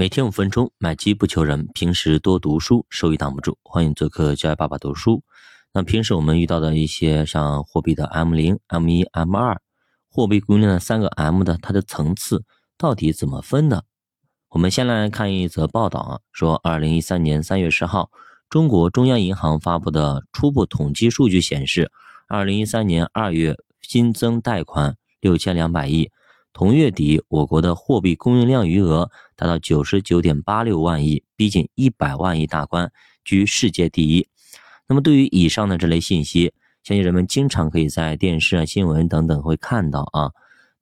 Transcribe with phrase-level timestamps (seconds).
[0.00, 1.66] 每天五分钟，买基不求人。
[1.74, 3.58] 平时多读书，收益挡不住。
[3.64, 5.24] 欢迎做客教育爸爸读书。
[5.72, 9.60] 那平时我们遇到的一些像货币的 M 零、M 一、M 二，
[10.08, 12.44] 货币供应链的三个 M 的，它的层次
[12.76, 13.82] 到底怎么分的？
[14.50, 18.12] 我们先来看一则报道啊，说二零一三年三月十号，
[18.48, 21.90] 中国中央银行发布的初步统计数据显示，
[22.28, 26.12] 二零一三年二月新增贷款六千两百亿。
[26.58, 32.90] 同月底，我国的货币供应量余额达到九十九点八六万亿，逼近一百万亿大关，
[33.24, 34.26] 居世界第一。
[34.88, 40.32] 那么，对于以上的这类信息，相信人们经常可以在电视啊、新闻等等会看到啊。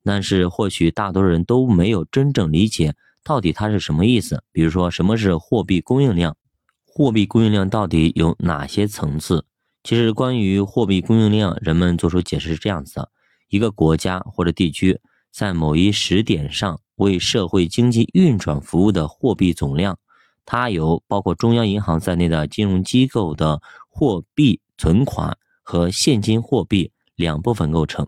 [0.03, 4.43] 但是，或许大多数人都没有真正理解到底它是什么意思。
[4.51, 6.35] 比如说，什么是货币供应量？
[6.87, 9.45] 货币供应量到底有哪些层次？
[9.83, 13.11] 其实，关于货币供应量，人们做出解释是这样子的：
[13.49, 14.99] 一个国家或者地区。
[15.37, 19.99] 在某一时点上为社会经济运转服务的货币总量，
[20.47, 28.07] 它由包括中央银行在内的金融机构的货币存款和现金货币两部分构成。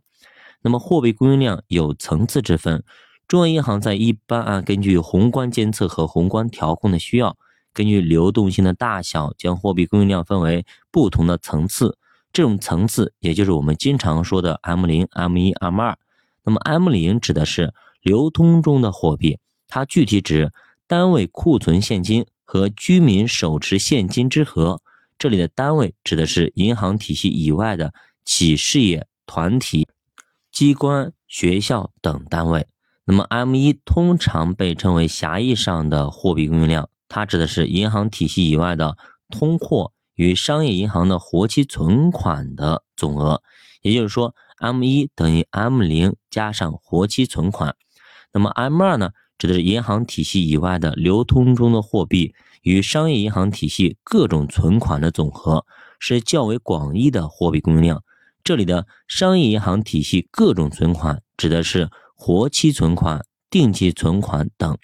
[0.64, 2.84] 那么，货币供应量有层次之分。
[3.28, 7.38] 中央银行在一般啊，根据宏观监测和宏观调控的需要，
[7.72, 11.95] 根据流动性的大小，将货币供应量分为不同的层次。
[12.34, 15.95] 这种层次，也就是我们经常说的 M 零、M 一、M 二。
[16.50, 20.52] 那么 M 零指的是流通中的货币，它具体指
[20.88, 24.81] 单位库存现金和居民手持现金之和。
[25.20, 27.94] 这里的单位指的是银行体系以外的
[28.25, 29.88] 企事业团体、
[30.52, 32.66] 机关、学校等单位。
[33.05, 38.97] 那么 M 一通常被称为狭义上的货币供应量，它指的是银行体系以外的
[39.30, 43.44] 通货与商业银行的活期存款的总额。
[43.83, 44.33] 也就是说。
[44.60, 47.76] M 一等于 M 零加上活期存款，
[48.34, 55.66] 那么 M 二呢，指的是银行体系以外的流通中的货币与商业银行体系各种存款的总和，
[55.98, 58.04] 是较为广义的货币供应量。
[58.44, 64.78] 这里的商业银行体系各种存款指的是活期存款、定期存款等。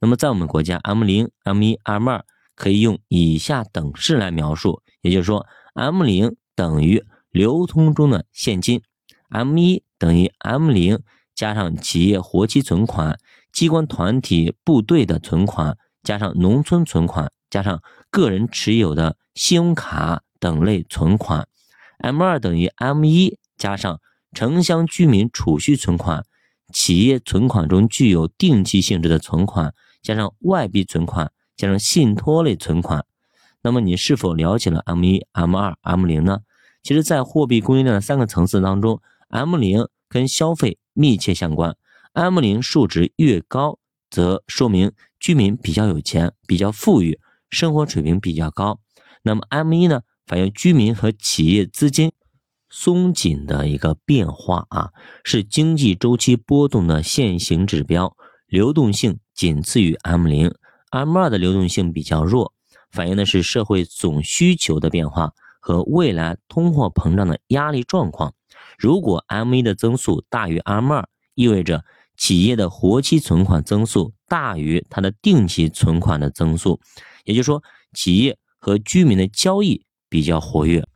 [0.00, 8.82] 那么在我们国家，M 零、M 一、M 二可以用以下等式来描述，也就是说，M 零等于流通中的现金。
[9.28, 11.00] M 一等于 M 零
[11.34, 13.18] 加上企业活期存款、
[13.52, 21.48] 机关团体部队的存款，加上农村存款，加上个人持有的信用卡等类存款。
[21.98, 24.00] M 二等于 M 一加上
[24.32, 26.24] 城乡居民储蓄存款、
[26.72, 33.04] 企业存款中具有定期性质的存款，加上外币存款，加上信托类存款。
[33.62, 36.40] 那么你是否了解了 M 一、M 二、M 零呢？
[36.82, 39.00] 其实，在货币供应量的三个层次当中
[39.34, 41.76] ，M 零跟消费密切相关
[42.12, 47.18] ，M 零数值越高，则说明居民比较有钱、比较富裕，
[47.50, 48.78] 生活水平比较高。
[49.22, 52.12] 那么 M 一呢，反映居民和企业资金
[52.70, 54.92] 松紧的一个变化啊，
[55.24, 58.16] 是经济周期波动的现行指标，
[58.46, 60.54] 流动性仅次于 M 零。
[60.90, 62.52] M 二的流动性比较弱，
[62.92, 68.32] 反映的是社会总需求的变化和未来通货膨胀的压力状况。
[68.78, 71.84] 如果 M 一的增速大于 M 二，意味着
[72.16, 76.80] 企业的活期存款增速大于它的定期存款的增速，
[77.24, 77.62] 也就是说，
[77.92, 80.86] 企业和居民的交易比较活跃，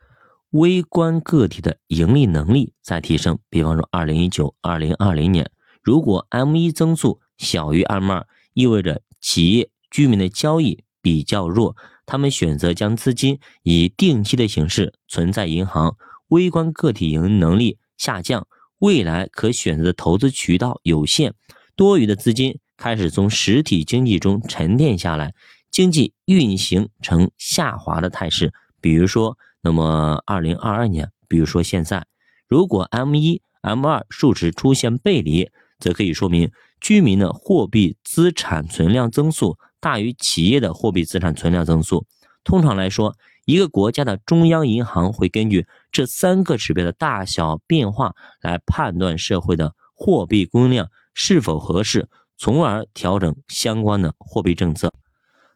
[0.51, 3.39] 微观个体的盈利能力在提升。
[3.51, 5.51] 比方说，二零一九、二零二零年，
[5.83, 15.97] 如果 M 一增速小于 M 二，意味着企业居民的交易比较弱，他们选择将资金以定期的形式存在银行。
[16.29, 18.47] 微观个体盈利能力下降，
[18.79, 21.33] 未来可选择的投资渠道有限，
[21.77, 25.35] 多余的资金开始从实体经济中沉淀下来，
[25.71, 28.53] 经济运行呈下滑的态势。
[28.81, 32.07] 比如说，那么二零二二年，比如说现在，
[32.47, 35.51] 如果 M 一、M 二数值出现背离，
[35.81, 36.51] 则可以说明
[36.81, 42.07] 居民的货币资产存量增速大于企业的货币资产存量增速。
[42.45, 43.17] 通常来说，
[43.49, 54.93] 一个国家的中央银行会根据这三个指标的大小变化来判断社会的货币供应量是否合适，从而调整相关的货币政策。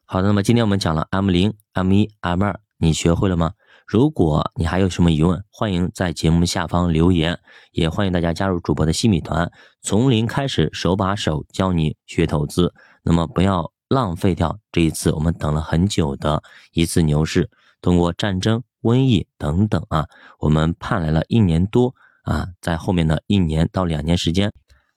[0.07, 3.53] 好的，那么今天我们讲了 M 零、M 一、M 二，你学会了吗？
[3.87, 7.41] 如果你还有什么疑问，欢迎在节目下方留言，
[7.73, 9.53] 也欢迎大家加入主播的新米团，
[9.83, 12.73] 从零开始，手把手教你学投资。
[13.03, 16.43] 那么不要浪费掉这一次我们等了很久的
[16.73, 17.51] 一次牛市。
[17.83, 20.07] 通过战争、瘟疫等等啊，
[20.39, 24.51] 我们盼来了一年多啊，在后面的一年到两年时间，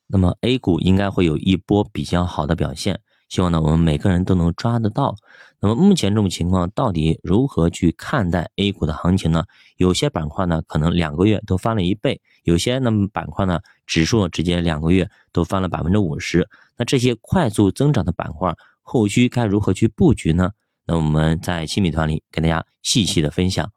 [0.08, 3.02] 那么 A 股应该会有一波比较好的表现。
[3.28, 5.16] 希望呢我们每个人都能抓得到。
[5.60, 9.46] 那么目前这种情况到底如何去看待 A 股的行情呢？
[9.78, 16.48] 有些板块呢可能两个月都翻了一倍，有些那么板块呢指数直接两个月都翻了百分之五十。
[16.78, 20.52] 那这些快速增长的板块，后续该如何去布局呢？
[20.88, 23.75] 那我们在亲密团里跟大家细细的分享。